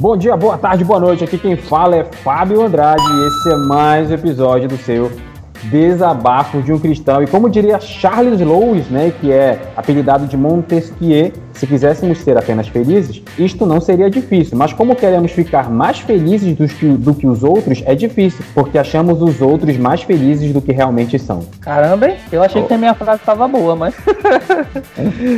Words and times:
Bom 0.00 0.16
dia, 0.16 0.36
boa 0.36 0.56
tarde, 0.56 0.84
boa 0.84 1.00
noite. 1.00 1.24
Aqui 1.24 1.36
quem 1.36 1.56
fala 1.56 1.96
é 1.96 2.04
Fábio 2.04 2.62
Andrade 2.62 3.02
e 3.02 3.26
esse 3.26 3.50
é 3.50 3.56
mais 3.66 4.08
um 4.08 4.14
episódio 4.14 4.68
do 4.68 4.76
seu 4.76 5.10
Desabafo 5.64 6.62
de 6.62 6.72
um 6.72 6.78
Cristão. 6.78 7.22
E 7.22 7.26
como 7.26 7.50
diria 7.50 7.80
Charles 7.80 8.40
Lewis, 8.40 8.88
né, 8.88 9.12
que 9.20 9.32
é 9.32 9.60
apelidado 9.76 10.26
de 10.26 10.36
Montesquieu, 10.36 11.32
se 11.52 11.66
quiséssemos 11.66 12.18
ser 12.18 12.38
apenas 12.38 12.68
felizes, 12.68 13.20
isto 13.36 13.66
não 13.66 13.80
seria 13.80 14.08
difícil. 14.08 14.56
Mas 14.56 14.72
como 14.72 14.94
queremos 14.94 15.32
ficar 15.32 15.68
mais 15.68 15.98
felizes 15.98 16.56
do 16.56 16.68
que, 16.68 16.86
do 16.86 17.14
que 17.14 17.26
os 17.26 17.42
outros, 17.42 17.82
é 17.84 17.94
difícil, 17.94 18.44
porque 18.54 18.78
achamos 18.78 19.20
os 19.20 19.42
outros 19.42 19.76
mais 19.76 20.02
felizes 20.02 20.52
do 20.52 20.62
que 20.62 20.70
realmente 20.70 21.18
são. 21.18 21.44
Caramba, 21.60 22.10
hein? 22.10 22.16
Eu 22.30 22.42
achei 22.42 22.62
oh. 22.62 22.66
que 22.66 22.74
a 22.74 22.78
minha 22.78 22.94
frase 22.94 23.20
estava 23.20 23.48
boa, 23.48 23.74
mas. 23.74 23.94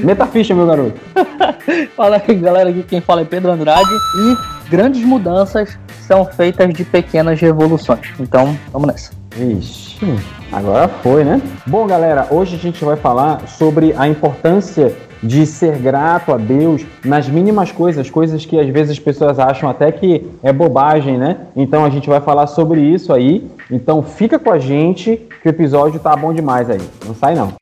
Metaficha, 0.05 0.55
meu 0.55 0.67
garoto. 0.67 1.01
fala 1.97 2.23
aí, 2.27 2.35
galera, 2.35 2.69
aqui 2.69 2.83
quem 2.83 3.01
fala 3.01 3.23
é 3.23 3.25
Pedro 3.25 3.51
Andrade 3.51 3.89
e 3.91 4.60
grandes 4.71 5.05
mudanças 5.05 5.77
são 6.07 6.25
feitas 6.25 6.73
de 6.73 6.85
pequenas 6.85 7.41
revoluções. 7.41 8.13
Então, 8.19 8.57
vamos 8.73 8.87
nessa. 8.87 9.11
Ixi, 9.37 10.19
agora 10.53 10.89
foi, 10.89 11.25
né? 11.25 11.43
Bom, 11.67 11.87
galera, 11.87 12.29
hoje 12.31 12.57
a 12.57 12.59
gente 12.59 12.85
vai 12.85 12.97
falar 12.97 13.47
sobre 13.49 13.93
a 13.97 14.09
importância 14.09 14.95
de 15.23 15.45
ser 15.45 15.77
grato 15.79 16.33
a 16.33 16.39
Deus 16.39 16.85
nas 17.05 17.29
mínimas 17.29 17.71
coisas, 17.71 18.09
coisas 18.09 18.47
que 18.47 18.59
às 18.59 18.69
vezes 18.69 18.93
as 18.93 18.99
pessoas 18.99 19.39
acham 19.39 19.69
até 19.69 19.93
que 19.93 20.27
é 20.43 20.53
bobagem, 20.53 21.19
né? 21.19 21.37
Então 21.55 21.85
a 21.85 21.91
gente 21.91 22.09
vai 22.09 22.21
falar 22.21 22.47
sobre 22.47 22.81
isso 22.81 23.13
aí. 23.13 23.51
Então 23.71 24.03
fica 24.03 24.39
com 24.39 24.51
a 24.51 24.59
gente 24.59 25.17
que 25.43 25.49
o 25.49 25.51
episódio 25.51 26.01
tá 26.01 26.17
bom 26.17 26.33
demais 26.33 26.71
aí. 26.71 26.81
Não 27.05 27.15
sai 27.15 27.35
não. 27.35 27.53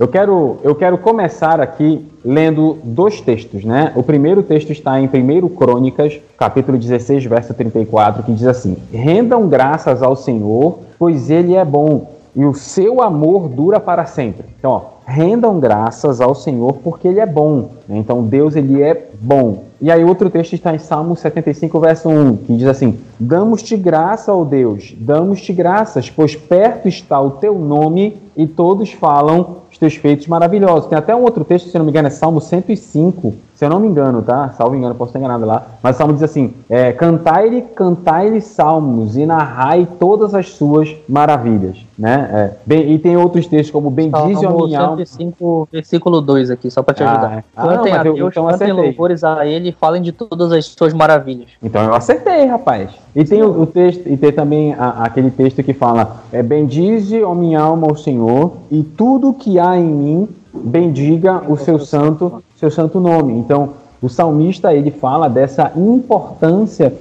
Eu 0.00 0.08
quero, 0.08 0.56
eu 0.62 0.74
quero 0.74 0.96
começar 0.96 1.60
aqui 1.60 2.02
lendo 2.24 2.78
dois 2.82 3.20
textos, 3.20 3.64
né? 3.64 3.92
O 3.94 4.02
primeiro 4.02 4.42
texto 4.42 4.72
está 4.72 4.98
em 4.98 5.04
1 5.04 5.48
Crônicas, 5.50 6.18
capítulo 6.38 6.78
16, 6.78 7.26
verso 7.26 7.52
34, 7.52 8.22
que 8.22 8.32
diz 8.32 8.46
assim: 8.46 8.78
Rendam 8.90 9.46
graças 9.46 10.02
ao 10.02 10.16
Senhor, 10.16 10.78
pois 10.98 11.28
ele 11.28 11.54
é 11.54 11.62
bom, 11.66 12.12
e 12.34 12.46
o 12.46 12.54
seu 12.54 13.02
amor 13.02 13.50
dura 13.50 13.78
para 13.78 14.06
sempre. 14.06 14.46
Então, 14.58 14.70
ó, 14.70 14.82
rendam 15.06 15.60
graças 15.60 16.18
ao 16.22 16.34
Senhor, 16.34 16.78
porque 16.82 17.06
ele 17.06 17.20
é 17.20 17.26
bom. 17.26 17.72
Né? 17.86 17.98
Então, 17.98 18.22
Deus 18.22 18.56
ele 18.56 18.82
é 18.82 19.10
bom. 19.20 19.64
E 19.82 19.90
aí 19.90 20.04
outro 20.04 20.28
texto 20.28 20.52
está 20.52 20.74
em 20.74 20.78
Salmo 20.78 21.16
75, 21.16 21.80
verso 21.80 22.08
1, 22.08 22.36
que 22.36 22.56
diz 22.56 22.66
assim: 22.66 22.98
Damos-te 23.18 23.76
graça, 23.76 24.32
ó 24.32 24.44
Deus, 24.44 24.94
damos-te 24.98 25.52
graças, 25.52 26.08
pois 26.08 26.36
perto 26.36 26.86
está 26.86 27.20
o 27.20 27.30
teu 27.30 27.58
nome 27.58 28.16
e 28.42 28.46
todos 28.46 28.90
falam 28.92 29.60
teus 29.80 29.96
feitos 29.96 30.26
maravilhosos. 30.26 30.88
Tem 30.88 30.98
até 30.98 31.16
um 31.16 31.22
outro 31.22 31.42
texto, 31.42 31.70
se 31.70 31.78
não 31.78 31.86
me 31.86 31.90
engano, 31.90 32.08
é 32.08 32.10
Salmo 32.10 32.40
105, 32.40 33.34
se 33.60 33.66
eu 33.66 33.68
não 33.68 33.78
me 33.78 33.88
engano, 33.88 34.22
tá? 34.22 34.54
Salvo 34.56 34.74
engano, 34.74 34.94
posso 34.94 35.10
estar 35.10 35.18
enganado 35.18 35.44
lá. 35.44 35.66
Mas 35.82 35.94
o 35.94 35.98
Salmo 35.98 36.14
diz 36.14 36.22
assim: 36.22 36.54
é, 36.66 36.94
Cantai-lhe, 36.94 37.60
cantai-lhe 37.60 38.40
salmos 38.40 39.18
e 39.18 39.26
narrai 39.26 39.86
todas 39.98 40.34
as 40.34 40.48
suas 40.48 40.96
maravilhas. 41.06 41.76
Né? 41.98 42.30
É, 42.32 42.56
bem, 42.64 42.90
e 42.90 42.98
tem 42.98 43.18
outros 43.18 43.46
textos 43.46 43.70
como 43.70 43.90
Bendize 43.90 44.46
a 44.46 44.50
minha 44.50 44.80
alma. 44.80 45.04
105, 45.04 45.68
versículo 45.70 46.22
2 46.22 46.50
aqui, 46.50 46.70
só 46.70 46.82
para 46.82 46.94
te 46.94 47.02
ajudar. 47.02 47.44
Ah, 47.54 47.62
ah 47.62 47.68
cantem 47.68 47.92
não, 47.92 48.00
a 48.00 48.02
Deus, 48.02 48.18
eu, 48.18 48.28
então 48.28 48.46
cantem 48.46 48.72
louvores 48.72 49.22
a 49.22 49.44
Ele 49.44 49.68
e 49.68 49.72
falem 49.72 50.00
de 50.00 50.10
todas 50.10 50.50
as 50.52 50.64
suas 50.64 50.94
maravilhas. 50.94 51.48
Então 51.62 51.84
eu 51.84 51.94
acertei, 51.94 52.46
rapaz. 52.46 52.90
E 53.14 53.22
tem 53.24 53.42
o, 53.42 53.60
o, 53.60 53.66
texto, 53.66 54.08
e 54.08 54.16
tem 54.16 54.32
também 54.32 54.72
a, 54.72 55.04
aquele 55.04 55.30
texto 55.30 55.62
que 55.62 55.74
fala: 55.74 56.22
é, 56.32 56.42
Bendize 56.42 57.22
a 57.22 57.34
minha 57.34 57.60
alma 57.60 57.88
ao 57.88 57.94
Senhor 57.94 58.52
e 58.70 58.82
tudo 58.82 59.34
que 59.34 59.58
há 59.58 59.76
em 59.76 59.84
mim 59.84 60.28
bendiga 60.52 61.42
o 61.48 61.56
seu 61.56 61.78
santo, 61.78 62.42
seu 62.56 62.70
santo 62.70 63.00
nome. 63.00 63.34
Então, 63.34 63.70
o 64.02 64.08
salmista 64.08 64.74
ele 64.74 64.90
fala 64.90 65.28
dessa 65.28 65.72
importância 65.76 66.92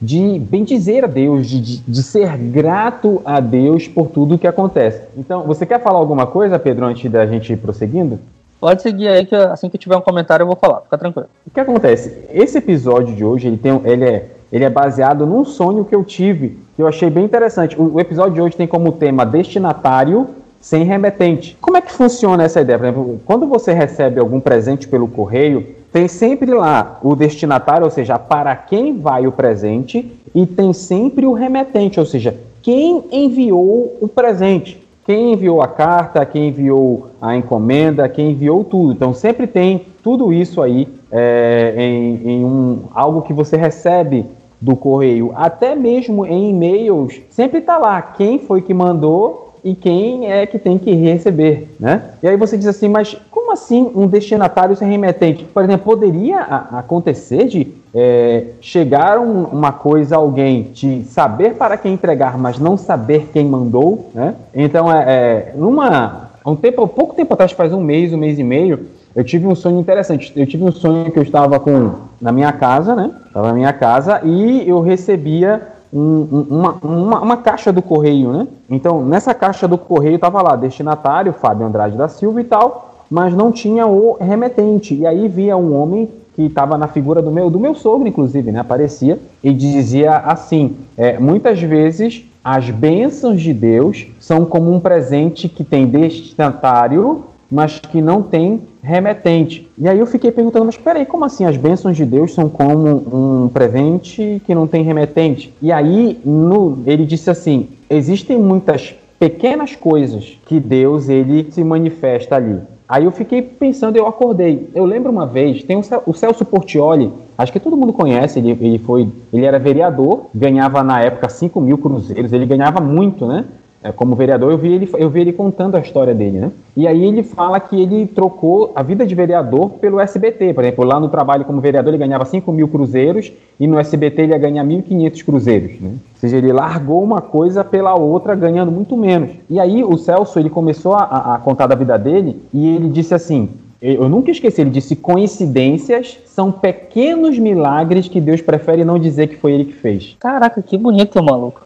de 0.00 0.38
bendizer 0.38 1.04
a 1.04 1.08
Deus, 1.08 1.48
de, 1.48 1.78
de, 1.78 2.02
ser 2.02 2.36
grato 2.36 3.20
a 3.24 3.40
Deus 3.40 3.88
por 3.88 4.08
tudo 4.08 4.38
que 4.38 4.46
acontece. 4.46 5.02
Então, 5.16 5.42
você 5.42 5.66
quer 5.66 5.82
falar 5.82 5.98
alguma 5.98 6.26
coisa, 6.26 6.58
Pedro, 6.58 6.86
antes 6.86 7.10
da 7.10 7.26
gente 7.26 7.52
ir 7.52 7.56
prosseguindo? 7.56 8.18
Pode 8.60 8.82
seguir 8.82 9.08
aí, 9.08 9.26
que 9.26 9.34
assim 9.34 9.68
que 9.68 9.78
tiver 9.78 9.96
um 9.96 10.00
comentário 10.00 10.42
eu 10.42 10.46
vou 10.46 10.56
falar, 10.56 10.80
fica 10.82 10.98
tranquilo. 10.98 11.28
O 11.46 11.50
que 11.50 11.60
acontece? 11.60 12.16
Esse 12.32 12.58
episódio 12.58 13.14
de 13.14 13.24
hoje, 13.24 13.48
ele, 13.48 13.56
tem, 13.56 13.80
ele, 13.84 14.04
é, 14.04 14.26
ele 14.52 14.64
é 14.64 14.70
baseado 14.70 15.26
num 15.26 15.44
sonho 15.44 15.84
que 15.84 15.94
eu 15.94 16.04
tive, 16.04 16.58
que 16.76 16.82
eu 16.82 16.86
achei 16.86 17.10
bem 17.10 17.24
interessante. 17.24 17.80
O, 17.80 17.94
o 17.94 18.00
episódio 18.00 18.34
de 18.34 18.40
hoje 18.40 18.56
tem 18.56 18.66
como 18.66 18.92
tema 18.92 19.24
destinatário 19.26 20.28
sem 20.60 20.84
remetente. 20.84 21.56
Como 21.60 21.76
é 21.76 21.80
que 21.80 21.92
funciona 21.92 22.44
essa 22.44 22.60
ideia? 22.60 22.78
Por 22.78 22.84
exemplo, 22.86 23.20
quando 23.24 23.46
você 23.46 23.72
recebe 23.72 24.20
algum 24.20 24.40
presente 24.40 24.88
pelo 24.88 25.08
correio, 25.08 25.66
tem 25.92 26.06
sempre 26.08 26.52
lá 26.52 26.98
o 27.02 27.14
destinatário, 27.14 27.84
ou 27.84 27.90
seja, 27.90 28.18
para 28.18 28.54
quem 28.54 28.98
vai 28.98 29.26
o 29.26 29.32
presente, 29.32 30.12
e 30.34 30.46
tem 30.46 30.72
sempre 30.72 31.24
o 31.26 31.32
remetente, 31.32 31.98
ou 31.98 32.06
seja, 32.06 32.36
quem 32.62 33.04
enviou 33.10 33.96
o 34.00 34.08
presente. 34.08 34.86
Quem 35.06 35.32
enviou 35.32 35.62
a 35.62 35.68
carta, 35.68 36.26
quem 36.26 36.48
enviou 36.48 37.06
a 37.18 37.34
encomenda, 37.34 38.06
quem 38.10 38.32
enviou 38.32 38.62
tudo. 38.62 38.92
Então 38.92 39.14
sempre 39.14 39.46
tem 39.46 39.86
tudo 40.02 40.34
isso 40.34 40.60
aí 40.60 40.86
é, 41.10 41.72
em, 41.78 42.28
em 42.28 42.44
um, 42.44 42.80
algo 42.94 43.22
que 43.22 43.32
você 43.32 43.56
recebe 43.56 44.26
do 44.60 44.76
correio, 44.76 45.32
até 45.34 45.74
mesmo 45.74 46.26
em 46.26 46.50
e-mails, 46.50 47.20
sempre 47.30 47.60
está 47.60 47.78
lá 47.78 48.02
quem 48.02 48.38
foi 48.38 48.60
que 48.60 48.74
mandou 48.74 49.47
e 49.64 49.74
quem 49.74 50.30
é 50.30 50.46
que 50.46 50.58
tem 50.58 50.78
que 50.78 50.92
receber, 50.94 51.68
né? 51.78 52.02
E 52.22 52.28
aí 52.28 52.36
você 52.36 52.56
diz 52.56 52.66
assim, 52.66 52.88
mas 52.88 53.16
como 53.30 53.52
assim 53.52 53.90
um 53.94 54.06
destinatário 54.06 54.76
sem 54.76 54.90
remetente? 54.90 55.44
Por 55.44 55.64
exemplo, 55.64 55.84
poderia 55.84 56.40
acontecer 56.40 57.46
de 57.46 57.66
é, 57.94 58.44
chegar 58.60 59.18
um, 59.18 59.44
uma 59.44 59.72
coisa 59.72 60.16
a 60.16 60.18
alguém, 60.18 60.70
de 60.72 61.02
saber 61.04 61.54
para 61.54 61.76
quem 61.76 61.94
entregar, 61.94 62.36
mas 62.38 62.58
não 62.58 62.76
saber 62.76 63.30
quem 63.32 63.46
mandou, 63.46 64.10
né? 64.14 64.34
Então, 64.54 64.92
é, 64.92 65.04
é 65.06 65.54
numa 65.56 66.28
um 66.44 66.56
tempo, 66.56 66.86
pouco 66.88 67.14
tempo 67.14 67.34
atrás, 67.34 67.52
faz 67.52 67.72
um 67.72 67.80
mês, 67.80 68.12
um 68.12 68.16
mês 68.16 68.38
e 68.38 68.44
meio, 68.44 68.86
eu 69.14 69.24
tive 69.24 69.46
um 69.46 69.54
sonho 69.54 69.80
interessante. 69.80 70.32
Eu 70.36 70.46
tive 70.46 70.64
um 70.64 70.72
sonho 70.72 71.10
que 71.10 71.18
eu 71.18 71.22
estava 71.22 71.58
com 71.58 71.92
na 72.20 72.32
minha 72.32 72.52
casa, 72.52 72.94
né? 72.94 73.10
Estava 73.26 73.48
na 73.48 73.54
minha 73.54 73.72
casa 73.72 74.20
e 74.24 74.68
eu 74.68 74.80
recebia 74.80 75.60
um, 75.92 76.46
uma, 76.50 76.72
uma, 76.82 77.20
uma, 77.20 77.36
caixa 77.36 77.72
do 77.72 77.80
correio, 77.80 78.32
né? 78.32 78.46
Então, 78.68 79.04
nessa 79.04 79.32
caixa 79.34 79.66
do 79.66 79.78
correio 79.78 80.16
estava 80.16 80.42
lá, 80.42 80.54
destinatário, 80.56 81.32
Fábio 81.32 81.66
Andrade 81.66 81.96
da 81.96 82.08
Silva 82.08 82.40
e 82.40 82.44
tal, 82.44 83.04
mas 83.10 83.34
não 83.34 83.50
tinha 83.50 83.86
o 83.86 84.16
remetente. 84.20 84.94
E 84.94 85.06
aí 85.06 85.28
via 85.28 85.56
um 85.56 85.74
homem 85.74 86.08
que 86.34 86.42
estava 86.42 86.78
na 86.78 86.86
figura 86.86 87.20
do 87.22 87.30
meu, 87.30 87.50
do 87.50 87.58
meu 87.58 87.74
sogro, 87.74 88.06
inclusive, 88.06 88.52
né? 88.52 88.60
Aparecia 88.60 89.18
e 89.42 89.52
dizia 89.52 90.18
assim: 90.18 90.76
é, 90.96 91.18
muitas 91.18 91.60
vezes 91.60 92.24
as 92.44 92.70
bênçãos 92.70 93.40
de 93.40 93.52
Deus 93.52 94.06
são 94.20 94.44
como 94.44 94.72
um 94.72 94.80
presente 94.80 95.48
que 95.48 95.64
tem 95.64 95.86
destinatário, 95.86 97.24
mas 97.50 97.78
que 97.78 98.00
não 98.00 98.22
tem 98.22 98.62
remetente. 98.82 99.68
E 99.78 99.88
aí 99.88 99.98
eu 99.98 100.06
fiquei 100.06 100.30
perguntando, 100.30 100.66
mas 100.66 100.76
peraí, 100.76 101.06
como 101.06 101.24
assim 101.24 101.44
as 101.44 101.56
bênçãos 101.56 101.96
de 101.96 102.04
Deus 102.04 102.34
são 102.34 102.48
como 102.48 103.44
um 103.44 103.48
presente 103.48 104.42
que 104.44 104.54
não 104.54 104.66
tem 104.66 104.82
remetente? 104.82 105.52
E 105.60 105.72
aí 105.72 106.18
no, 106.24 106.78
ele 106.86 107.04
disse 107.04 107.30
assim, 107.30 107.68
existem 107.88 108.38
muitas 108.38 108.94
pequenas 109.18 109.74
coisas 109.74 110.38
que 110.46 110.60
Deus 110.60 111.08
ele 111.08 111.50
se 111.50 111.64
manifesta 111.64 112.36
ali. 112.36 112.60
Aí 112.88 113.04
eu 113.04 113.10
fiquei 113.10 113.42
pensando, 113.42 113.96
eu 113.96 114.06
acordei. 114.06 114.70
Eu 114.74 114.86
lembro 114.86 115.12
uma 115.12 115.26
vez, 115.26 115.62
tem 115.62 115.78
o 116.06 116.14
Celso 116.14 116.44
Portioli, 116.44 117.12
acho 117.36 117.52
que 117.52 117.60
todo 117.60 117.76
mundo 117.76 117.92
conhece, 117.92 118.38
ele, 118.38 118.52
ele 118.52 118.78
foi, 118.78 119.06
ele 119.30 119.44
era 119.44 119.58
vereador, 119.58 120.26
ganhava 120.34 120.82
na 120.82 121.02
época 121.02 121.28
5 121.28 121.60
mil 121.60 121.76
cruzeiros, 121.76 122.32
ele 122.32 122.46
ganhava 122.46 122.80
muito, 122.80 123.26
né? 123.26 123.44
É, 123.82 123.92
como 123.92 124.16
vereador, 124.16 124.50
eu 124.50 124.58
vi, 124.58 124.72
ele, 124.72 124.90
eu 124.98 125.08
vi 125.08 125.20
ele 125.20 125.32
contando 125.32 125.76
a 125.76 125.80
história 125.80 126.12
dele, 126.12 126.40
né? 126.40 126.50
E 126.76 126.86
aí 126.86 127.04
ele 127.04 127.22
fala 127.22 127.60
que 127.60 127.80
ele 127.80 128.06
trocou 128.06 128.72
a 128.74 128.82
vida 128.82 129.06
de 129.06 129.14
vereador 129.14 129.70
pelo 129.70 130.00
SBT. 130.00 130.52
Por 130.52 130.64
exemplo, 130.64 130.84
lá 130.84 130.98
no 130.98 131.08
trabalho 131.08 131.44
como 131.44 131.60
vereador 131.60 131.94
ele 131.94 132.04
ganhava 132.04 132.24
5 132.24 132.50
mil 132.52 132.66
cruzeiros 132.66 133.32
e 133.58 133.66
no 133.68 133.78
SBT 133.78 134.22
ele 134.22 134.32
ia 134.32 134.38
ganhar 134.38 134.64
1.500 134.64 135.24
cruzeiros, 135.24 135.80
né? 135.80 135.90
Ou 135.90 136.20
seja, 136.20 136.36
ele 136.36 136.52
largou 136.52 137.02
uma 137.02 137.20
coisa 137.20 137.62
pela 137.62 137.94
outra, 137.94 138.34
ganhando 138.34 138.72
muito 138.72 138.96
menos. 138.96 139.30
E 139.48 139.60
aí 139.60 139.84
o 139.84 139.96
Celso, 139.96 140.40
ele 140.40 140.50
começou 140.50 140.94
a, 140.94 141.34
a 141.34 141.38
contar 141.38 141.68
da 141.68 141.76
vida 141.76 141.96
dele 141.96 142.42
e 142.52 142.74
ele 142.74 142.88
disse 142.88 143.14
assim, 143.14 143.48
eu 143.80 144.08
nunca 144.08 144.32
esqueci, 144.32 144.60
ele 144.60 144.70
disse: 144.70 144.96
coincidências 144.96 146.18
são 146.26 146.50
pequenos 146.50 147.38
milagres 147.38 148.08
que 148.08 148.20
Deus 148.20 148.40
prefere 148.40 148.84
não 148.84 148.98
dizer 148.98 149.28
que 149.28 149.36
foi 149.36 149.52
ele 149.52 149.66
que 149.66 149.72
fez. 149.72 150.16
Caraca, 150.18 150.60
que 150.60 150.76
bonito, 150.76 151.22
maluco. 151.22 151.64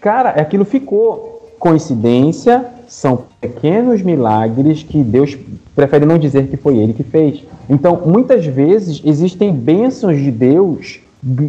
Cara, 0.00 0.30
aquilo 0.30 0.64
ficou 0.64 1.33
coincidência, 1.64 2.62
são 2.86 3.20
pequenos 3.40 4.02
milagres 4.02 4.82
que 4.82 5.02
Deus 5.02 5.34
prefere 5.74 6.04
não 6.04 6.18
dizer 6.18 6.46
que 6.48 6.58
foi 6.58 6.76
ele 6.76 6.92
que 6.92 7.02
fez. 7.02 7.42
Então, 7.70 8.02
muitas 8.04 8.44
vezes 8.44 9.00
existem 9.02 9.50
bênçãos 9.50 10.18
de 10.18 10.30
Deus 10.30 11.00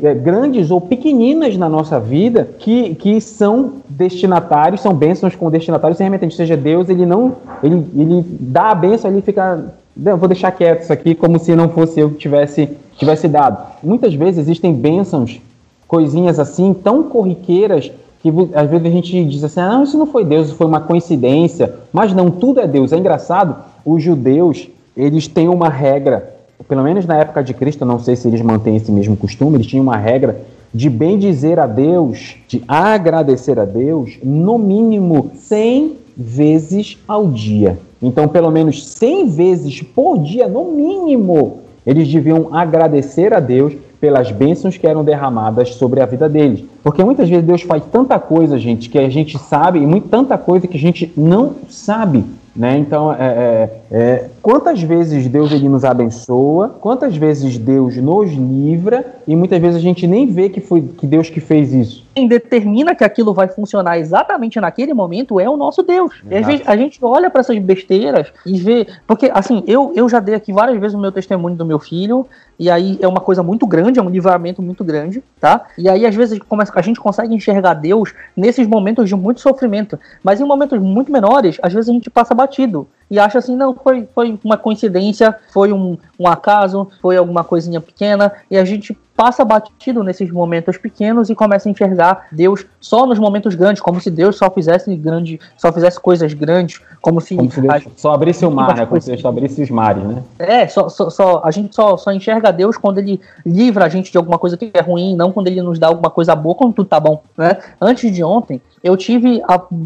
é, 0.04 0.14
grandes 0.14 0.72
ou 0.72 0.80
pequeninas 0.80 1.58
na 1.58 1.68
nossa 1.68 2.00
vida 2.00 2.48
que, 2.58 2.96
que 2.96 3.20
são 3.20 3.74
destinatários, 3.90 4.80
são 4.80 4.94
bênçãos 4.94 5.36
com 5.36 5.52
destinatários 5.52 5.98
sem 5.98 6.06
remetente. 6.06 6.34
Seja, 6.34 6.56
Deus, 6.56 6.88
ele 6.88 7.06
não, 7.06 7.36
ele, 7.62 7.86
ele 7.94 8.26
dá 8.40 8.72
a 8.72 8.76
bênção, 8.76 9.12
ele 9.12 9.22
fica, 9.22 9.66
vou 9.98 10.30
deixar 10.30 10.52
quieto 10.52 10.84
isso 10.84 10.94
aqui, 10.94 11.14
como 11.14 11.38
se 11.38 11.54
não 11.54 11.68
fosse 11.68 12.00
eu 12.00 12.12
que 12.12 12.20
tivesse, 12.20 12.70
tivesse 12.96 13.28
dado. 13.28 13.62
Muitas 13.84 14.14
vezes 14.14 14.38
existem 14.38 14.74
bênçãos, 14.74 15.42
coisinhas 15.90 16.40
assim, 16.40 16.74
tão 16.74 17.04
corriqueiras, 17.04 17.92
que 18.32 18.50
às 18.56 18.70
vezes 18.70 18.86
a 18.86 18.90
gente 18.90 19.26
diz 19.26 19.44
assim, 19.44 19.60
ah, 19.60 19.82
isso 19.84 19.98
não 19.98 20.08
foi 20.08 20.26
Deus, 20.26 20.52
foi 20.52 20.66
uma 20.68 20.82
coincidência. 20.82 21.76
Mas 21.92 22.14
não, 22.14 22.32
tudo 22.32 22.60
é 22.60 22.68
Deus. 22.68 22.92
É 22.92 22.98
engraçado, 22.98 23.56
os 23.86 24.02
judeus, 24.02 24.68
eles 24.96 25.28
têm 25.28 25.48
uma 25.48 25.70
regra 25.70 26.36
pelo 26.68 26.84
menos 26.84 27.06
na 27.06 27.18
época 27.18 27.44
de 27.44 27.54
Cristo, 27.54 27.86
não 27.86 28.00
sei 28.00 28.16
se 28.16 28.28
eles 28.28 28.42
mantêm 28.42 28.76
esse 28.76 28.92
mesmo 28.92 29.16
costume, 29.16 29.58
eles 29.58 29.68
tinham 29.68 29.84
uma 29.84 29.98
regra 29.98 30.42
de 30.74 30.90
bem 30.90 31.18
dizer 31.18 31.60
a 31.60 31.68
Deus, 31.68 32.38
de 32.48 32.64
agradecer 32.68 33.60
a 33.60 33.66
Deus, 33.66 34.18
no 34.24 34.58
mínimo 34.58 35.32
100 35.36 35.98
vezes 36.18 36.98
ao 37.08 37.28
dia. 37.28 37.78
Então, 38.02 38.28
pelo 38.28 38.50
menos 38.52 38.86
100 38.88 39.28
vezes 39.30 39.82
por 39.82 40.18
dia, 40.20 40.48
no 40.48 40.72
mínimo, 40.72 41.60
eles 41.86 42.08
deviam 42.08 42.50
agradecer 42.52 43.34
a 43.34 43.40
Deus 43.40 43.74
pelas 44.00 44.32
bênçãos 44.32 44.78
que 44.78 44.88
eram 44.88 45.04
derramadas 45.04 45.76
sobre 45.76 46.02
a 46.02 46.06
vida 46.06 46.30
deles. 46.30 46.64
Porque 46.84 47.04
muitas 47.04 47.30
vezes 47.30 47.46
Deus 47.46 47.62
faz 47.62 47.84
tanta 47.92 48.20
coisa, 48.20 48.58
gente, 48.58 48.90
que 48.90 49.00
a 49.00 49.10
gente 49.10 49.38
sabe, 49.38 49.80
e 49.80 49.86
muito, 49.86 50.08
tanta 50.10 50.38
coisa 50.38 50.68
que 50.68 50.78
a 50.78 50.80
gente 50.80 51.12
não 51.16 51.56
sabe. 51.70 52.24
Né? 52.56 52.78
Então, 52.78 53.12
é, 53.12 53.18
é, 53.20 53.70
é, 53.92 54.30
quantas 54.42 54.82
vezes 54.82 55.28
Deus 55.28 55.52
ele 55.52 55.68
nos 55.68 55.84
abençoa, 55.84 56.70
quantas 56.80 57.18
vezes 57.18 57.58
Deus 57.58 57.98
nos 57.98 58.32
livra, 58.32 59.06
e 59.28 59.36
muitas 59.36 59.60
vezes 59.60 59.76
a 59.76 59.82
gente 59.82 60.08
nem 60.08 60.26
vê 60.26 60.48
que 60.48 60.62
foi 60.62 60.82
que 60.82 61.06
Deus 61.06 61.30
que 61.30 61.42
fez 61.42 61.74
isso. 61.74 62.05
Quem 62.16 62.30
determina 62.30 62.96
que 62.96 63.04
aquilo 63.04 63.34
vai 63.34 63.50
funcionar 63.50 64.00
exatamente 64.00 64.58
naquele 64.60 64.94
momento 64.94 65.38
é 65.38 65.50
o 65.50 65.58
nosso 65.58 65.84
Deus. 65.84 66.14
E 66.32 66.36
às 66.36 66.46
vezes 66.46 66.68
a 66.68 66.78
gente 66.78 66.98
olha 67.02 67.30
para 67.30 67.42
essas 67.42 67.58
besteiras 67.60 68.32
e 68.46 68.58
vê. 68.58 68.88
Porque, 69.06 69.30
assim, 69.34 69.64
eu, 69.68 69.92
eu 69.96 70.08
já 70.08 70.22
dei 70.22 70.34
aqui 70.34 70.54
várias 70.54 70.80
vezes 70.80 70.96
o 70.96 71.00
meu 71.00 71.12
testemunho 71.12 71.58
do 71.58 71.66
meu 71.66 71.78
filho, 71.78 72.26
e 72.58 72.70
aí 72.70 72.98
é 73.02 73.08
uma 73.08 73.20
coisa 73.20 73.44
muito 73.44 73.68
grande, 73.68 74.00
é 74.00 74.02
um 74.02 74.10
livramento 74.10 74.62
muito 74.62 74.82
grande, 74.82 75.22
tá? 75.42 75.66
E 75.78 75.90
aí, 75.90 76.06
às 76.06 76.16
vezes, 76.16 76.40
a 76.74 76.82
gente 76.82 77.00
consegue 77.02 77.36
enxergar 77.36 77.74
Deus 77.74 78.14
nesses 78.36 78.66
momentos 78.66 79.10
de 79.10 79.16
muito 79.16 79.42
sofrimento, 79.42 80.00
mas 80.24 80.40
em 80.40 80.46
momentos 80.46 80.80
muito 80.80 81.12
menores, 81.12 81.58
às 81.62 81.74
vezes 81.74 81.90
a 81.90 81.94
gente 81.94 82.10
passa 82.10 82.34
batido 82.34 82.88
e 83.12 83.20
acha 83.20 83.40
assim, 83.40 83.56
não, 83.56 83.76
foi, 83.76 84.08
foi 84.16 84.40
uma 84.44 84.58
coincidência, 84.58 85.36
foi 85.52 85.72
um, 85.72 85.98
um 86.20 86.28
acaso, 86.28 86.90
foi 87.02 87.18
alguma 87.18 87.44
coisinha 87.44 87.80
pequena, 87.82 88.32
e 88.50 88.58
a 88.58 88.66
gente 88.66 88.98
passa 89.16 89.46
batido 89.46 90.04
nesses 90.04 90.30
momentos 90.30 90.78
pequenos 90.78 91.30
e 91.30 91.36
começa 91.36 91.70
a 91.70 91.72
enxergar 91.72 92.28
Deus 92.32 92.66
só 92.82 93.06
nos 93.06 93.18
momentos 93.18 93.56
grandes, 93.56 93.82
como 93.82 94.00
se 94.02 94.12
Deus 94.12 94.38
só 94.38 94.50
fizesse 94.52 94.94
grande, 94.96 95.40
só 95.58 95.72
fizesse 95.72 96.00
coisas 96.00 96.34
grandes, 96.34 96.82
como 97.02 97.22
se, 97.22 97.36
como 97.36 97.50
se 97.50 97.62
Deus 97.62 97.84
só 97.96 98.14
abrisse 98.14 98.46
o 98.46 98.52
mar, 98.52 98.76
né? 98.76 98.86
Como 98.86 99.00
se 99.00 99.10
Deus 99.10 99.22
só 99.22 99.30
abrisse 99.30 99.62
os 99.62 99.70
mares, 99.70 100.04
né? 100.04 100.24
É, 100.38 100.68
só, 100.68 100.90
só, 100.90 101.10
só, 101.10 101.42
a 101.44 101.52
gente 101.52 101.74
só, 101.74 101.96
só 101.98 102.12
enxerga 102.12 102.52
Deus 102.52 102.78
quando 102.78 102.98
ele 102.98 103.22
livra 103.46 103.86
a 103.86 103.90
gente 103.90 104.12
de 104.12 104.18
alguma 104.18 104.38
coisa 104.38 104.58
que 104.58 104.70
é 104.74 104.82
ruim, 104.82 105.16
não 105.16 105.32
quando 105.32 105.48
ele 105.48 105.62
nos 105.62 105.80
dá 105.80 105.88
alguma 105.88 106.10
coisa 106.10 106.36
boa 106.36 106.56
quando 106.56 106.74
tudo 106.74 106.88
tá 106.88 107.00
bom, 107.00 107.24
né? 107.38 107.58
Antes 107.80 108.14
de 108.14 108.24
ontem, 108.24 108.62
eu 108.84 108.96
tive, 108.96 109.42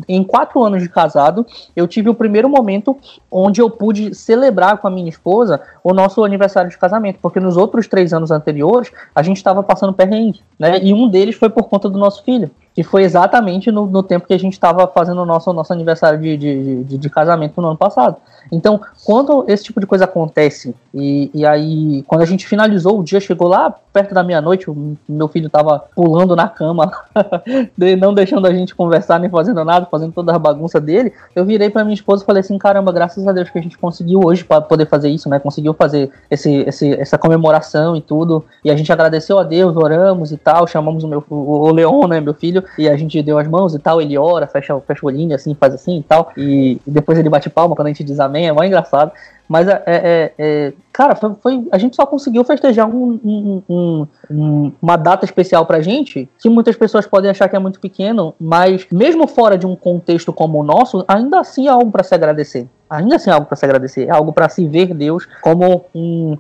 em 0.10 0.22
quatro 0.26 0.62
anos 0.62 0.84
de 0.84 0.90
casado, 0.90 1.46
eu 1.74 1.88
tive 1.88 2.10
o 2.10 2.14
primeiro 2.14 2.50
momento 2.50 2.98
onde 3.32 3.62
eu 3.62 3.70
pude 3.70 4.14
celebrar 4.14 4.78
com 4.78 4.88
a 4.88 4.92
minha 4.92 5.08
esposa 5.08 5.62
o 5.82 5.94
nosso 5.94 6.22
aniversário 6.22 6.70
de 6.70 6.78
casamento, 6.78 7.18
porque 7.22 7.40
nos 7.40 7.56
outros 7.56 7.88
três 7.88 8.12
anos 8.12 8.30
anteriores 8.30 8.92
a 9.20 9.24
gente 9.24 9.38
estava 9.38 9.62
passando 9.62 9.94
perrengue, 9.94 10.40
né? 10.58 10.80
E 10.82 10.94
um 10.94 11.10
deles 11.10 11.36
foi 11.36 11.50
por 11.50 11.64
conta 11.64 11.90
do 11.90 12.00
nosso 12.00 12.24
filho 12.24 12.50
que 12.80 12.84
foi 12.84 13.04
exatamente 13.04 13.70
no, 13.74 13.86
no 13.86 14.02
tempo 14.02 14.26
que 14.26 14.34
a 14.34 14.40
gente 14.40 14.54
estava 14.54 14.88
fazendo 14.88 15.22
o 15.22 15.26
nosso, 15.26 15.52
nosso 15.52 15.74
aniversário 15.74 16.18
de, 16.18 16.38
de, 16.38 16.84
de, 16.86 16.98
de, 16.98 17.10
casamento 17.10 17.60
no 17.60 17.68
ano 17.68 17.78
passado. 17.78 18.16
Então, 18.50 18.80
quando 19.04 19.44
esse 19.50 19.66
tipo 19.66 19.82
de 19.82 19.86
coisa 19.86 20.06
acontece, 20.06 20.74
e, 20.94 21.30
e 21.34 21.46
aí, 21.46 22.04
quando 22.08 22.22
a 22.22 22.26
gente 22.26 22.48
finalizou, 22.48 22.98
o 22.98 23.04
dia 23.04 23.20
chegou 23.20 23.50
lá 23.50 23.76
perto 23.92 24.14
da 24.14 24.24
meia-noite, 24.24 24.68
meu 25.10 25.28
filho 25.28 25.48
estava 25.48 25.84
pulando 25.94 26.36
na 26.38 26.48
cama, 26.48 26.90
não 28.00 28.14
deixando 28.14 28.48
a 28.48 28.54
gente 28.54 28.74
conversar 28.74 29.20
nem 29.20 29.30
fazendo 29.30 29.66
nada, 29.66 29.88
fazendo 29.92 30.14
toda 30.14 30.34
a 30.34 30.40
bagunça 30.40 30.80
dele. 30.80 31.12
Eu 31.36 31.44
virei 31.44 31.70
para 31.70 31.84
minha 31.84 31.96
esposa 31.96 32.24
e 32.24 32.26
falei 32.26 32.40
assim: 32.42 32.58
caramba, 32.58 32.92
graças 32.92 33.28
a 33.28 33.34
Deus 33.34 33.50
que 33.50 33.60
a 33.60 33.62
gente 33.62 33.78
conseguiu 33.78 34.22
hoje 34.24 34.46
para 34.46 34.62
poder 34.62 34.86
fazer 34.86 35.10
isso, 35.10 35.28
né? 35.28 35.38
Conseguiu 35.40 35.74
fazer 35.74 36.12
esse, 36.30 36.62
esse, 36.62 36.94
essa 36.94 37.18
comemoração 37.18 37.96
e 37.96 38.02
tudo. 38.02 38.46
E 38.64 38.72
a 38.72 38.76
gente 38.76 38.92
agradeceu 38.92 39.38
a 39.38 39.44
Deus, 39.44 39.76
oramos 39.76 40.32
e 40.32 40.38
tal, 40.38 40.66
chamamos 40.66 41.04
o 41.04 41.08
meu 41.08 41.24
o 41.30 41.72
Leon, 41.72 42.08
né, 42.08 42.22
meu 42.22 42.34
filho, 42.34 42.64
e 42.78 42.88
a 42.88 42.96
gente 42.96 43.22
deu 43.22 43.38
as 43.38 43.48
mãos 43.48 43.74
e 43.74 43.80
tal, 43.80 44.02
ele 44.02 44.18
ora, 44.18 44.48
fecha, 44.48 44.80
fecha 44.82 45.02
o 45.04 45.08
olhinho 45.08 45.36
assim, 45.36 45.56
faz 45.56 45.74
assim 45.74 46.00
e 46.00 46.04
tal, 46.04 46.32
e, 46.38 46.80
e 46.86 46.92
depois 46.92 47.18
ele 47.18 47.30
bate 47.30 47.50
palma 47.50 47.76
quando 47.76 47.88
a 47.88 47.90
gente 47.90 48.04
diz 48.04 48.20
amém, 48.20 48.48
é 48.48 48.52
mó 48.52 48.64
engraçado. 48.64 49.12
Mas, 49.50 49.68
é, 49.68 49.82
é, 49.88 50.34
é 50.38 50.74
cara, 50.94 51.16
foi, 51.16 51.34
foi, 51.42 51.68
a 51.72 51.78
gente 51.80 51.96
só 51.96 52.06
conseguiu 52.06 52.44
festejar 52.44 52.88
um, 52.88 53.20
um, 53.26 53.64
um, 53.68 54.08
um, 54.30 54.72
uma 54.80 54.96
data 54.96 55.26
especial 55.26 55.66
pra 55.66 55.82
gente, 55.82 56.30
que 56.38 56.48
muitas 56.48 56.76
pessoas 56.76 57.08
podem 57.08 57.32
achar 57.32 57.50
que 57.50 57.56
é 57.56 57.60
muito 57.60 57.80
pequeno, 57.80 58.36
mas 58.40 58.86
mesmo 58.92 59.26
fora 59.26 59.58
de 59.58 59.66
um 59.66 59.76
contexto 59.76 60.32
como 60.32 60.60
o 60.60 60.64
nosso, 60.64 61.04
ainda 61.08 61.40
assim 61.40 61.68
é 61.68 61.72
algo 61.72 61.92
para 61.92 62.04
se 62.04 62.14
agradecer. 62.14 62.68
Ainda 62.88 63.16
assim 63.16 63.32
é 63.32 63.34
algo 63.34 63.48
para 63.48 63.56
se 63.56 63.66
agradecer, 63.66 64.08
é 64.08 64.12
algo 64.12 64.32
para 64.32 64.50
se 64.50 64.68
ver 64.68 64.94
Deus 64.94 65.28
como 65.42 65.86
um, 65.96 66.38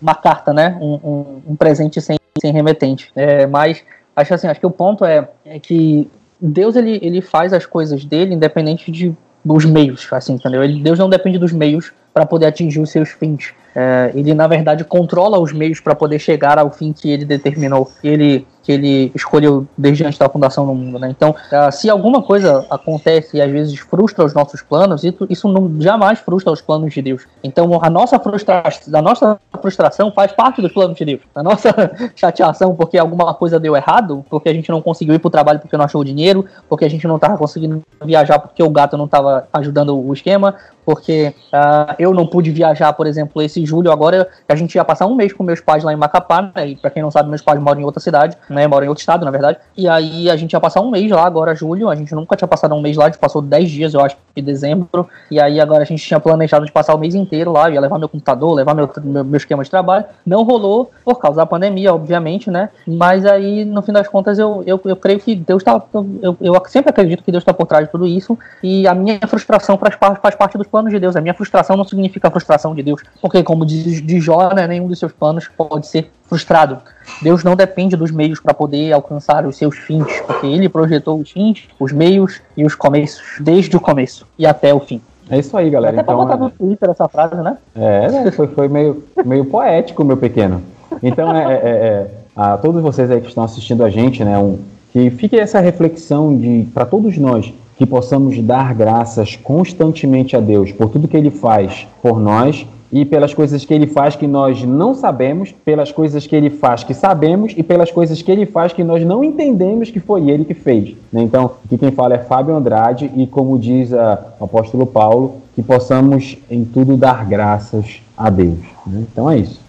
uma 0.00 0.14
carta, 0.14 0.52
né? 0.52 0.78
Um, 0.80 1.56
presente 1.56 2.00
sem, 2.00 2.18
sem 2.40 2.52
remetente. 2.52 3.10
É, 3.14 3.46
mas 3.46 3.82
acho 4.16 4.34
assim, 4.34 4.46
acho 4.46 4.60
que 4.60 4.66
o 4.66 4.70
ponto 4.70 5.04
é, 5.04 5.28
é 5.44 5.58
que 5.58 6.08
Deus 6.40 6.76
ele, 6.76 6.98
ele 7.02 7.20
faz 7.20 7.52
as 7.52 7.66
coisas 7.66 8.04
dele 8.04 8.34
independente 8.34 8.90
de 8.90 9.14
dos 9.44 9.64
meios, 9.66 10.08
assim, 10.10 10.34
entendeu? 10.34 10.64
Ele, 10.64 10.82
Deus 10.82 10.98
não 10.98 11.10
depende 11.10 11.38
dos 11.38 11.52
meios 11.52 11.92
para 12.14 12.24
poder 12.24 12.46
atingir 12.46 12.80
os 12.80 12.90
seus 12.90 13.10
fins. 13.10 13.52
É, 13.74 14.10
ele 14.14 14.32
na 14.32 14.46
verdade 14.46 14.84
controla 14.84 15.38
os 15.38 15.52
meios 15.52 15.80
para 15.80 15.94
poder 15.94 16.18
chegar 16.18 16.58
ao 16.58 16.72
fim 16.72 16.92
que 16.92 17.10
ele 17.10 17.24
determinou. 17.24 17.90
Ele 18.02 18.46
que 18.64 18.72
ele 18.72 19.12
escolheu 19.14 19.66
desde 19.76 20.04
antes 20.04 20.18
da 20.18 20.28
fundação 20.28 20.66
do 20.66 20.74
mundo, 20.74 20.98
né? 20.98 21.10
Então, 21.10 21.30
uh, 21.30 21.70
se 21.70 21.90
alguma 21.90 22.22
coisa 22.22 22.66
acontece 22.70 23.36
e 23.36 23.42
às 23.42 23.50
vezes 23.50 23.78
frustra 23.78 24.24
os 24.24 24.32
nossos 24.32 24.62
planos, 24.62 25.04
isso, 25.04 25.48
não, 25.48 25.80
jamais 25.80 26.18
frustra 26.18 26.50
os 26.50 26.62
planos 26.62 26.92
de 26.92 27.02
Deus. 27.02 27.26
Então, 27.42 27.78
a 27.82 27.90
nossa 27.90 28.18
frustração, 28.18 28.98
a 28.98 29.02
nossa 29.02 29.38
frustração 29.60 30.10
faz 30.10 30.32
parte 30.32 30.62
dos 30.62 30.72
planos 30.72 30.96
de 30.96 31.04
Deus. 31.04 31.20
A 31.34 31.42
nossa 31.42 31.68
chateação 32.16 32.74
porque 32.74 32.96
alguma 32.96 33.34
coisa 33.34 33.60
deu 33.60 33.76
errado, 33.76 34.24
porque 34.30 34.48
a 34.48 34.54
gente 34.54 34.70
não 34.70 34.80
conseguiu 34.80 35.14
ir 35.14 35.18
para 35.18 35.28
o 35.28 35.30
trabalho 35.30 35.60
porque 35.60 35.76
não 35.76 35.84
achou 35.84 36.02
dinheiro, 36.02 36.46
porque 36.66 36.86
a 36.86 36.90
gente 36.90 37.06
não 37.06 37.16
estava 37.16 37.36
conseguindo 37.36 37.82
viajar 38.02 38.38
porque 38.38 38.62
o 38.62 38.70
gato 38.70 38.96
não 38.96 39.04
estava 39.04 39.46
ajudando 39.52 39.94
o 39.94 40.12
esquema, 40.14 40.54
porque 40.84 41.34
uh, 41.52 41.94
eu 41.98 42.12
não 42.12 42.26
pude 42.26 42.50
viajar, 42.50 42.92
por 42.92 43.06
exemplo, 43.06 43.42
esse 43.42 43.64
julho 43.64 43.90
agora, 43.90 44.28
a 44.48 44.54
gente 44.54 44.74
ia 44.74 44.84
passar 44.84 45.06
um 45.06 45.14
mês 45.14 45.32
com 45.32 45.42
meus 45.42 45.60
pais 45.60 45.84
lá 45.84 45.92
em 45.92 45.96
Macapá, 45.96 46.50
né? 46.54 46.68
E 46.68 46.76
para 46.76 46.90
quem 46.90 47.02
não 47.02 47.10
sabe, 47.10 47.28
meus 47.28 47.42
pais 47.42 47.60
moram 47.60 47.80
em 47.80 47.84
outra 47.84 48.00
cidade 48.00 48.36
né? 48.48 48.66
Moro 48.66 48.84
em 48.84 48.88
outro 48.88 49.00
estado, 49.00 49.24
na 49.24 49.30
verdade. 49.30 49.58
E 49.76 49.88
aí 49.88 50.30
a 50.30 50.36
gente 50.36 50.52
ia 50.52 50.60
passar 50.60 50.80
um 50.80 50.90
mês 50.90 51.10
lá, 51.10 51.24
agora 51.24 51.54
julho. 51.54 51.88
A 51.88 51.94
gente 51.94 52.14
nunca 52.14 52.36
tinha 52.36 52.48
passado 52.48 52.74
um 52.74 52.80
mês 52.80 52.96
lá, 52.96 53.04
a 53.04 53.08
gente 53.08 53.18
passou 53.18 53.42
10 53.42 53.70
dias, 53.70 53.94
eu 53.94 54.00
acho, 54.00 54.16
em 54.36 54.42
dezembro. 54.42 55.08
E 55.30 55.40
aí 55.40 55.60
agora 55.60 55.82
a 55.82 55.86
gente 55.86 56.04
tinha 56.04 56.20
planejado 56.20 56.64
de 56.64 56.72
passar 56.72 56.94
o 56.94 56.98
mês 56.98 57.14
inteiro 57.14 57.52
lá, 57.52 57.70
ia 57.70 57.80
levar 57.80 57.98
meu 57.98 58.08
computador, 58.08 58.54
levar 58.54 58.74
meu, 58.74 58.90
meu, 59.02 59.24
meu 59.24 59.36
esquema 59.36 59.62
de 59.64 59.70
trabalho. 59.70 60.04
Não 60.24 60.42
rolou 60.42 60.90
por 61.04 61.18
causa 61.18 61.38
da 61.38 61.46
pandemia, 61.46 61.94
obviamente, 61.94 62.50
né? 62.50 62.68
Mas 62.86 63.24
aí, 63.26 63.64
no 63.64 63.82
fim 63.82 63.92
das 63.92 64.08
contas, 64.08 64.38
eu, 64.38 64.62
eu, 64.66 64.80
eu 64.84 64.96
creio 64.96 65.18
que 65.18 65.34
Deus 65.34 65.62
está. 65.62 65.82
Eu, 66.22 66.36
eu 66.40 66.62
sempre 66.66 66.90
acredito 66.90 67.22
que 67.22 67.32
Deus 67.32 67.42
está 67.42 67.52
por 67.52 67.66
trás 67.66 67.86
de 67.86 67.90
tudo 67.90 68.06
isso. 68.06 68.38
E 68.62 68.86
a 68.86 68.94
minha 68.94 69.20
frustração 69.26 69.78
faz, 69.78 69.96
faz 70.20 70.34
parte 70.34 70.58
dos 70.58 70.66
planos 70.74 70.92
de 70.92 70.98
Deus. 70.98 71.14
A 71.14 71.20
minha 71.20 71.34
frustração 71.34 71.76
não 71.76 71.84
significa 71.84 72.28
frustração 72.32 72.74
de 72.74 72.82
Deus. 72.82 73.00
Porque, 73.22 73.44
como 73.44 73.64
diz 73.64 74.02
de 74.02 74.18
Jó, 74.18 74.52
né, 74.52 74.66
nenhum 74.66 74.88
dos 74.88 74.98
seus 74.98 75.12
planos 75.12 75.46
pode 75.46 75.86
ser 75.86 76.10
frustrado. 76.24 76.78
Deus 77.22 77.44
não 77.44 77.54
depende 77.54 77.94
dos 77.94 78.10
meios 78.10 78.40
para 78.40 78.52
poder 78.52 78.92
alcançar 78.92 79.46
os 79.46 79.56
seus 79.56 79.78
fins, 79.78 80.20
porque 80.26 80.48
ele 80.48 80.68
projetou 80.68 81.20
os 81.20 81.30
fins, 81.30 81.68
os 81.78 81.92
meios 81.92 82.40
e 82.56 82.64
os 82.64 82.74
começos, 82.74 83.22
desde 83.38 83.76
o 83.76 83.80
começo 83.80 84.26
e 84.36 84.44
até 84.44 84.74
o 84.74 84.80
fim. 84.80 85.00
É 85.30 85.38
isso 85.38 85.56
aí, 85.56 85.70
galera. 85.70 86.00
Até 86.00 86.02
então, 86.02 86.16
pra 86.16 86.24
botar 86.24 86.44
é... 86.44 86.44
no 86.44 86.50
Twitter 86.50 86.90
essa 86.90 87.06
frase, 87.06 87.36
né? 87.36 87.56
É, 87.76 88.10
né? 88.10 88.30
foi, 88.32 88.48
foi 88.48 88.66
meio, 88.66 89.04
meio 89.24 89.44
poético, 89.44 90.02
meu 90.02 90.16
pequeno. 90.16 90.60
Então, 91.00 91.32
é, 91.36 91.44
é, 91.44 91.56
é, 91.56 91.68
é 91.68 92.10
a 92.34 92.58
todos 92.58 92.82
vocês 92.82 93.12
aí 93.12 93.20
que 93.20 93.28
estão 93.28 93.44
assistindo 93.44 93.84
a 93.84 93.90
gente, 93.90 94.24
né, 94.24 94.36
um, 94.38 94.58
que 94.92 95.08
fique 95.10 95.38
essa 95.38 95.60
reflexão 95.60 96.36
de 96.36 96.66
para 96.74 96.84
todos 96.84 97.16
nós 97.16 97.52
que 97.76 97.86
possamos 97.86 98.40
dar 98.40 98.74
graças 98.74 99.36
constantemente 99.36 100.36
a 100.36 100.40
Deus 100.40 100.72
por 100.72 100.90
tudo 100.90 101.08
que 101.08 101.16
Ele 101.16 101.30
faz 101.30 101.86
por 102.02 102.20
nós 102.20 102.66
e 102.94 103.04
pelas 103.04 103.34
coisas 103.34 103.64
que 103.64 103.74
ele 103.74 103.88
faz 103.88 104.14
que 104.14 104.24
nós 104.24 104.62
não 104.62 104.94
sabemos, 104.94 105.50
pelas 105.64 105.90
coisas 105.90 106.28
que 106.28 106.36
ele 106.36 106.48
faz 106.48 106.84
que 106.84 106.94
sabemos 106.94 107.52
e 107.56 107.60
pelas 107.60 107.90
coisas 107.90 108.22
que 108.22 108.30
ele 108.30 108.46
faz 108.46 108.72
que 108.72 108.84
nós 108.84 109.04
não 109.04 109.24
entendemos 109.24 109.90
que 109.90 109.98
foi 109.98 110.30
ele 110.30 110.44
que 110.44 110.54
fez. 110.54 110.94
Né? 111.12 111.22
Então, 111.22 111.50
aqui 111.64 111.76
quem 111.76 111.90
fala 111.90 112.14
é 112.14 112.18
Fábio 112.18 112.54
Andrade 112.54 113.10
e 113.16 113.26
como 113.26 113.58
diz 113.58 113.92
a, 113.92 114.36
o 114.38 114.44
apóstolo 114.44 114.86
Paulo, 114.86 115.42
que 115.56 115.62
possamos 115.62 116.38
em 116.48 116.64
tudo 116.64 116.96
dar 116.96 117.26
graças 117.26 118.00
a 118.16 118.30
Deus. 118.30 118.60
Né? 118.86 119.04
Então 119.10 119.28
é 119.28 119.38
isso. 119.38 119.63